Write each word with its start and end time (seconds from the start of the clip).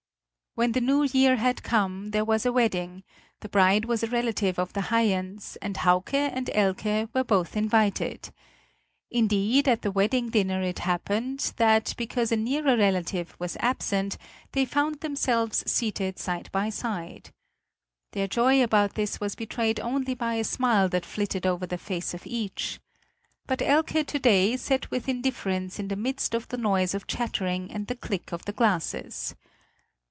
When 0.53 0.73
the 0.73 0.81
new 0.81 1.03
year 1.03 1.37
had 1.37 1.63
come, 1.63 2.11
there 2.11 2.25
was 2.25 2.45
a 2.45 2.51
wedding; 2.51 3.05
the 3.39 3.47
bride 3.47 3.85
was 3.85 4.03
a 4.03 4.07
relative 4.07 4.59
of 4.59 4.73
the 4.73 4.81
Haiens, 4.91 5.57
and 5.61 5.77
Hauke 5.77 6.13
and 6.13 6.49
Elke 6.53 7.07
were 7.13 7.23
both 7.23 7.55
invited. 7.55 8.33
Indeed, 9.09 9.69
at 9.69 9.81
the 9.81 9.93
wedding 9.93 10.29
dinner 10.29 10.61
it 10.61 10.79
happened 10.79 11.53
that, 11.55 11.93
because 11.95 12.33
a 12.33 12.35
nearer 12.35 12.75
relative 12.75 13.33
was 13.39 13.55
absent, 13.61 14.17
they 14.51 14.65
found 14.65 14.99
themselves 14.99 15.63
seated 15.71 16.19
side 16.19 16.49
by 16.51 16.69
side. 16.69 17.29
Their 18.11 18.27
joy 18.27 18.61
about 18.61 18.95
this 18.95 19.21
was 19.21 19.35
betrayed 19.35 19.79
only 19.79 20.15
by 20.15 20.33
a 20.33 20.43
smile 20.43 20.89
that 20.89 21.05
flitted 21.05 21.45
over 21.45 21.65
the 21.65 21.77
face 21.77 22.13
of 22.13 22.27
each. 22.27 22.81
But 23.47 23.61
Elke 23.61 24.05
to 24.05 24.19
day 24.19 24.57
sat 24.57 24.91
with 24.91 25.07
indifference 25.07 25.79
in 25.79 25.87
the 25.87 25.95
midst 25.95 26.33
of 26.33 26.49
the 26.49 26.57
noise 26.57 26.93
of 26.93 27.07
chattering 27.07 27.71
and 27.71 27.87
the 27.87 27.95
click 27.95 28.33
of 28.33 28.43
the 28.43 28.51
glasses. 28.53 29.33